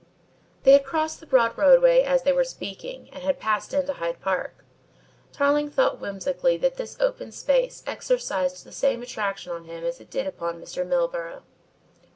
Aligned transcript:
They 0.63 0.71
had 0.71 0.83
crossed 0.83 1.19
the 1.19 1.27
broad 1.27 1.55
roadway 1.59 2.01
as 2.01 2.23
they 2.23 2.33
were 2.33 2.43
speaking 2.43 3.07
and 3.13 3.21
had 3.21 3.39
passed 3.39 3.71
into 3.71 3.93
Hyde 3.93 4.19
Park. 4.19 4.65
Tarling 5.31 5.69
thought 5.69 5.99
whimsically 5.99 6.57
that 6.57 6.77
this 6.77 6.97
open 6.99 7.31
space 7.31 7.83
exercised 7.85 8.65
the 8.65 8.71
same 8.71 9.03
attraction 9.03 9.51
on 9.51 9.65
him 9.65 9.83
as 9.83 10.01
it 10.01 10.09
did 10.09 10.25
upon 10.25 10.59
Mr. 10.59 10.83
Milburgh. 10.87 11.43